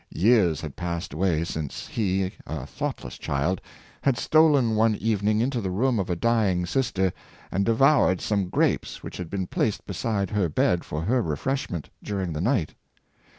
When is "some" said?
8.19-8.49